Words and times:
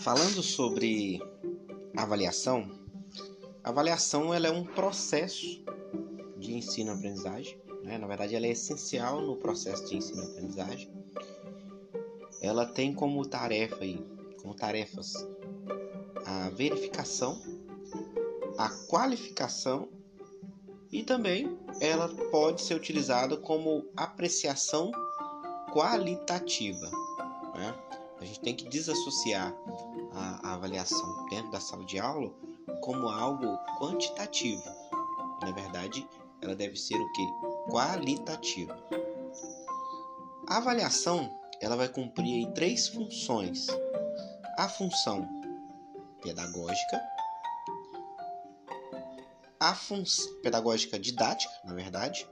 Falando 0.00 0.42
sobre 0.42 1.20
avaliação, 1.94 2.70
a 3.62 3.68
avaliação 3.68 4.32
ela 4.32 4.46
é 4.46 4.50
um 4.50 4.64
processo 4.64 5.62
de 6.38 6.54
ensino-aprendizagem. 6.54 7.60
Né? 7.82 7.98
Na 7.98 8.06
verdade, 8.06 8.34
ela 8.34 8.46
é 8.46 8.50
essencial 8.50 9.20
no 9.20 9.36
processo 9.36 9.84
de 9.84 9.98
ensino-aprendizagem. 9.98 10.90
Ela 12.40 12.64
tem 12.64 12.94
como 12.94 13.26
tarefa 13.26 13.84
aí, 13.84 14.02
como 14.40 14.54
tarefas 14.54 15.12
a 16.24 16.48
verificação, 16.48 17.38
a 18.56 18.70
qualificação 18.88 19.90
e 20.90 21.02
também 21.02 21.58
ela 21.78 22.08
pode 22.30 22.62
ser 22.62 22.74
utilizada 22.74 23.36
como 23.36 23.86
apreciação 23.94 24.90
qualitativa. 25.74 26.90
Né? 27.54 27.99
A 28.20 28.24
gente 28.24 28.40
tem 28.40 28.54
que 28.54 28.68
desassociar 28.68 29.54
a, 30.12 30.50
a 30.50 30.54
avaliação 30.54 31.26
dentro 31.28 31.50
da 31.50 31.60
sala 31.60 31.84
de 31.84 31.98
aula 31.98 32.30
como 32.82 33.08
algo 33.08 33.58
quantitativo. 33.78 34.62
Na 35.40 35.50
verdade, 35.52 36.06
ela 36.42 36.54
deve 36.54 36.76
ser 36.76 36.96
o 36.96 37.12
que? 37.12 37.26
Qualitativa. 37.70 38.78
A 40.46 40.58
avaliação 40.58 41.30
ela 41.60 41.76
vai 41.76 41.88
cumprir 41.88 42.46
aí 42.46 42.52
três 42.52 42.88
funções. 42.88 43.66
A 44.58 44.68
função 44.68 45.26
pedagógica, 46.22 47.00
a 49.58 49.74
função 49.74 50.34
pedagógica 50.42 50.98
didática, 50.98 51.52
na 51.64 51.74
verdade, 51.74 52.26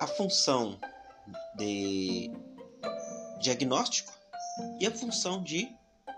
a 0.00 0.06
função 0.06 0.78
de 1.56 2.32
diagnóstico 3.40 4.12
e 4.78 4.86
a 4.86 4.90
função 4.90 5.42
de 5.42 5.68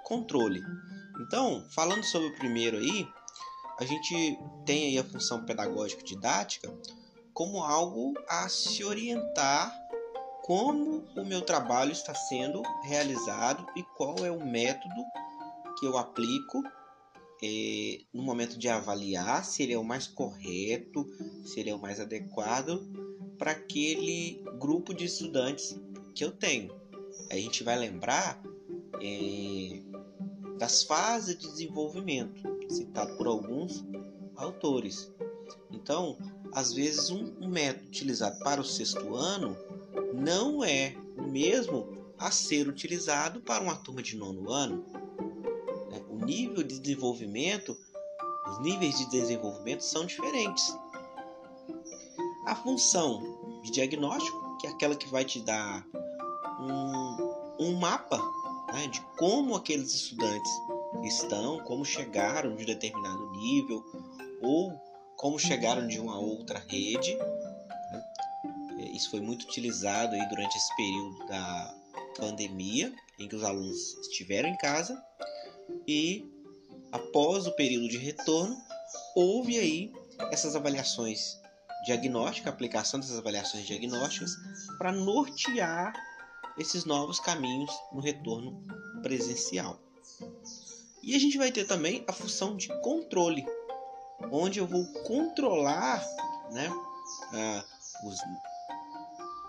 controle. 0.05 0.62
Então, 1.20 1.64
falando 1.70 2.05
sobre 2.05 2.28
o 2.28 2.36
primeiro 2.36 2.78
aí, 2.78 3.08
a 3.78 3.84
gente 3.84 4.38
tem 4.64 4.88
aí 4.88 4.98
a 4.98 5.05
função 5.05 5.44
pedagógica 5.44 6.02
didática 6.02 6.72
como 7.33 7.62
algo 7.62 8.14
a 8.28 8.48
se 8.48 8.84
orientar 8.84 9.72
como 10.42 11.05
o 11.16 11.24
meu 11.24 11.41
trabalho 11.41 11.92
está 11.92 12.14
sendo 12.14 12.62
realizado 12.83 13.64
e 13.77 13.83
qual 13.96 14.16
é 14.24 14.30
o 14.30 14.44
método 14.44 15.02
que 15.78 15.86
eu 15.86 15.96
aplico 15.96 16.62
é, 17.42 18.00
no 18.12 18.22
momento 18.22 18.58
de 18.58 18.68
avaliar 18.68 19.44
se 19.44 19.62
ele 19.62 19.72
é 19.72 19.78
o 19.78 19.84
mais 19.84 20.06
correto, 20.06 21.08
se 21.44 21.61
ele 21.61 21.70
é 21.70 21.74
o 21.74 21.80
mais 21.80 22.00
adequado 22.00 22.83
para 23.39 23.52
aquele 23.52 24.42
grupo 24.58 24.92
de 24.92 25.05
estudantes 25.05 25.77
que 26.14 26.24
eu 26.24 26.33
tenho. 26.33 26.81
A 27.30 27.34
gente 27.34 27.64
vai 27.64 27.78
lembrar 27.78 28.42
é, 29.00 29.82
das 30.58 30.82
fases 30.82 31.36
de 31.36 31.48
desenvolvimento, 31.48 32.42
citado 32.68 33.16
por 33.16 33.27
alguns 33.27 33.84
autores. 34.36 35.10
Então, 35.70 36.16
às 36.52 36.72
vezes, 36.72 37.10
um, 37.10 37.33
um 37.40 37.48
método 37.48 37.86
utilizado 37.86 38.38
para 38.44 38.60
o 38.60 38.64
sexto 38.64 39.14
ano 39.14 39.56
não 40.14 40.62
é 40.62 40.94
o 41.16 41.22
mesmo 41.22 42.02
a 42.18 42.30
ser 42.30 42.68
utilizado 42.68 43.40
para 43.40 43.62
uma 43.62 43.74
turma 43.74 44.02
de 44.02 44.16
nono 44.16 44.50
ano. 44.50 44.84
Né? 45.90 46.00
O 46.08 46.24
nível 46.24 46.62
de 46.62 46.78
desenvolvimento, 46.78 47.77
os 48.48 48.60
níveis 48.60 48.96
de 48.98 49.10
desenvolvimento 49.10 49.80
são 49.80 50.06
diferentes. 50.06 50.77
A 52.46 52.55
função 52.55 53.60
de 53.62 53.72
diagnóstico, 53.72 54.58
que 54.58 54.66
é 54.66 54.70
aquela 54.70 54.94
que 54.94 55.08
vai 55.08 55.24
te 55.24 55.40
dar 55.40 55.84
um, 56.62 57.66
um 57.66 57.77
mapa 57.78 58.18
né, 58.72 58.86
de 58.86 59.00
como 59.16 59.55
aqueles 59.55 59.94
estudantes 59.94 60.50
estão, 61.05 61.58
como 61.64 61.84
chegaram 61.84 62.55
de 62.56 62.64
determinado 62.64 63.30
nível 63.33 63.84
ou 64.40 64.73
como 65.17 65.39
chegaram 65.39 65.86
de 65.86 66.00
uma 66.00 66.18
outra 66.18 66.58
rede. 66.68 67.14
Né? 67.14 68.05
É, 68.78 68.83
isso 68.96 69.11
foi 69.11 69.20
muito 69.20 69.42
utilizado 69.42 70.14
aí 70.14 70.28
durante 70.28 70.56
esse 70.56 70.74
período 70.77 71.27
da 71.27 71.74
pandemia, 72.17 72.92
em 73.18 73.29
que 73.29 73.36
os 73.36 73.44
alunos 73.44 73.94
estiveram 74.00 74.48
em 74.48 74.56
casa 74.56 75.02
e 75.86 76.29
após 76.90 77.46
o 77.46 77.52
período 77.52 77.89
de 77.89 77.98
retorno 77.98 78.56
houve 79.14 79.58
aí 79.58 79.92
essas 80.30 80.55
avaliações 80.55 81.40
diagnósticas, 81.84 82.52
aplicação 82.52 83.00
dessas 83.00 83.18
avaliações 83.18 83.67
diagnósticas 83.67 84.36
para 84.79 84.92
nortear 84.92 85.92
esses 86.58 86.85
novos 86.85 87.18
caminhos 87.18 87.70
no 87.92 88.01
retorno 88.01 88.63
presencial. 89.02 89.80
E 91.02 91.14
a 91.17 91.18
gente 91.18 91.36
vai 91.36 91.51
ter 91.51 91.67
também 91.67 92.05
a 92.07 92.13
função 92.13 92.57
de 92.57 92.68
controle, 92.80 93.45
onde 94.30 94.58
eu 94.61 94.67
vou 94.67 94.85
controlar 95.05 96.05
né, 96.52 96.70
uh, 96.70 98.08
os, 98.08 98.18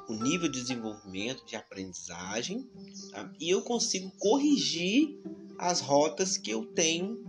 o 0.09 0.23
nível 0.23 0.49
de 0.49 0.61
desenvolvimento, 0.61 1.45
de 1.45 1.55
aprendizagem, 1.55 2.67
tá? 3.11 3.31
e 3.39 3.49
eu 3.49 3.61
consigo 3.61 4.11
corrigir 4.17 5.19
as 5.59 5.79
rotas 5.79 6.37
que 6.37 6.49
eu 6.49 6.65
tenho, 6.65 7.23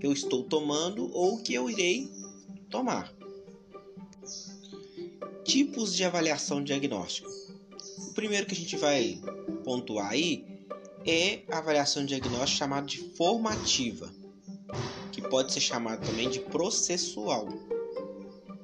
que 0.00 0.06
eu 0.06 0.12
estou 0.12 0.44
tomando 0.44 1.10
ou 1.12 1.42
que 1.42 1.52
eu 1.52 1.68
irei 1.68 2.10
tomar. 2.70 3.12
Tipos 5.44 5.94
de 5.94 6.02
avaliação 6.02 6.64
diagnóstica 6.64 7.45
primeiro 8.16 8.46
que 8.46 8.54
a 8.54 8.56
gente 8.56 8.76
vai 8.78 9.20
pontuar 9.62 10.08
aí 10.08 10.44
é 11.06 11.42
a 11.52 11.58
avaliação 11.58 12.04
diagnóstica 12.04 12.64
chamada 12.64 12.86
de 12.86 12.98
formativa, 13.14 14.10
que 15.12 15.20
pode 15.20 15.52
ser 15.52 15.60
chamada 15.60 16.02
também 16.02 16.28
de 16.28 16.40
processual. 16.40 17.46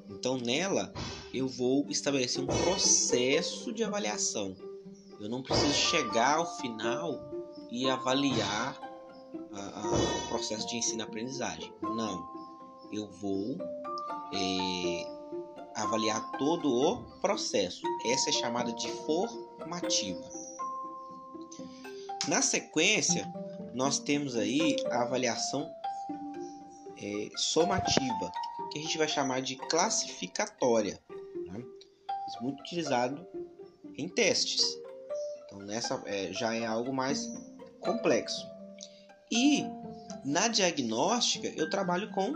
Então, 0.09 0.37
nela, 0.37 0.93
eu 1.33 1.47
vou 1.47 1.85
estabelecer 1.87 2.43
um 2.43 2.47
processo 2.47 3.71
de 3.71 3.83
avaliação. 3.83 4.55
Eu 5.21 5.29
não 5.29 5.43
preciso 5.43 5.73
chegar 5.73 6.37
ao 6.37 6.57
final 6.57 7.21
e 7.71 7.87
avaliar 7.87 8.77
o 9.53 10.27
processo 10.29 10.67
de 10.67 10.77
ensino-aprendizagem. 10.77 11.71
Não. 11.81 12.27
Eu 12.91 13.09
vou 13.09 13.57
é, 14.33 15.12
avaliar 15.75 16.31
todo 16.37 16.71
o 16.71 17.19
processo. 17.19 17.81
Essa 18.05 18.29
é 18.29 18.33
chamada 18.33 18.71
de 18.73 18.89
formativa. 19.05 20.21
Na 22.27 22.41
sequência, 22.41 23.31
nós 23.73 23.99
temos 23.99 24.35
aí 24.35 24.77
a 24.91 25.01
avaliação 25.01 25.69
é, 26.97 27.29
somativa, 27.35 28.31
que 28.71 28.79
a 28.79 28.81
gente 28.81 28.97
vai 28.97 29.07
chamar 29.07 29.41
de 29.41 29.55
classificatória. 29.55 30.99
Né? 31.47 31.63
Muito 32.41 32.61
utilizado 32.61 33.25
em 33.97 34.07
testes. 34.07 34.63
Então, 35.45 35.59
nessa 35.59 36.01
é, 36.05 36.31
já 36.31 36.55
é 36.55 36.65
algo 36.65 36.93
mais 36.93 37.29
complexo. 37.81 38.47
E 39.31 39.65
na 40.23 40.47
diagnóstica, 40.47 41.47
eu 41.55 41.69
trabalho 41.69 42.11
com 42.11 42.33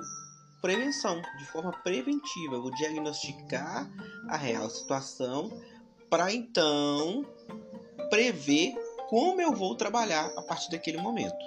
prevenção, 0.61 1.21
de 1.37 1.45
forma 1.45 1.71
preventiva. 1.83 2.55
Eu 2.55 2.61
vou 2.61 2.71
diagnosticar 2.71 3.89
a 4.29 4.37
real 4.37 4.69
situação 4.69 5.51
para 6.09 6.33
então 6.33 7.25
prever 8.09 8.73
como 9.09 9.41
eu 9.41 9.53
vou 9.53 9.75
trabalhar 9.75 10.31
a 10.35 10.41
partir 10.41 10.69
daquele 10.69 10.97
momento. 10.97 11.45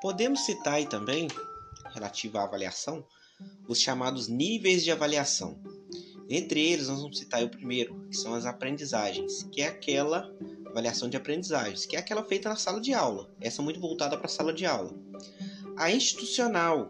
Podemos 0.00 0.44
citar 0.44 0.74
aí 0.74 0.86
também, 0.86 1.28
relativo 1.92 2.38
à 2.38 2.44
avaliação, 2.44 3.04
os 3.68 3.80
chamados 3.80 4.28
níveis 4.28 4.84
de 4.84 4.90
avaliação. 4.90 5.58
Entre 6.28 6.60
eles, 6.60 6.88
nós 6.88 7.00
vamos 7.00 7.18
citar 7.18 7.42
o 7.42 7.48
primeiro, 7.48 8.08
que 8.08 8.16
são 8.16 8.34
as 8.34 8.46
aprendizagens, 8.46 9.42
que 9.44 9.60
é 9.60 9.68
aquela 9.68 10.30
avaliação 10.66 11.08
de 11.08 11.16
aprendizagens, 11.16 11.86
que 11.86 11.96
é 11.96 11.98
aquela 11.98 12.24
feita 12.24 12.48
na 12.48 12.56
sala 12.56 12.80
de 12.80 12.92
aula. 12.92 13.30
Essa 13.40 13.60
é 13.60 13.64
muito 13.64 13.80
voltada 13.80 14.16
para 14.16 14.26
a 14.26 14.30
sala 14.30 14.52
de 14.52 14.66
aula. 14.66 14.92
A 15.76 15.90
institucional, 15.90 16.88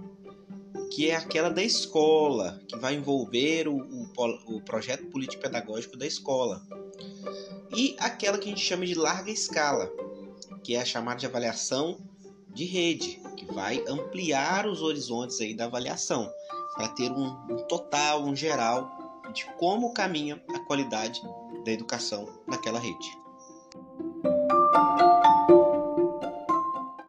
que 0.92 1.10
é 1.10 1.16
aquela 1.16 1.50
da 1.50 1.62
escola, 1.62 2.60
que 2.69 2.76
vai 2.76 2.94
envolver 2.94 3.66
o, 3.66 3.76
o, 3.76 4.56
o 4.56 4.60
projeto 4.62 5.06
político-pedagógico 5.06 5.96
da 5.96 6.06
escola. 6.06 6.62
E 7.75 7.96
aquela 7.98 8.38
que 8.38 8.46
a 8.46 8.48
gente 8.48 8.64
chama 8.64 8.86
de 8.86 8.94
larga 8.94 9.31
escala, 9.31 9.90
que 10.62 10.75
é 10.75 10.81
a 10.81 10.84
chamada 10.84 11.19
de 11.19 11.26
avaliação 11.26 11.98
de 12.48 12.64
rede, 12.64 13.20
que 13.36 13.46
vai 13.46 13.82
ampliar 13.88 14.66
os 14.66 14.82
horizontes 14.82 15.40
aí 15.40 15.54
da 15.54 15.64
avaliação, 15.64 16.31
para 16.75 16.88
ter 16.88 17.10
um, 17.10 17.26
um 17.50 17.66
total, 17.69 18.22
um 18.22 18.36
geral 18.36 18.90
de 19.32 19.44
como 19.58 19.92
caminha 19.92 20.42
a 20.54 20.60
qualidade 20.60 21.20
da 21.64 21.72
educação 21.72 22.28
naquela 22.46 22.78
rede. 22.78 23.23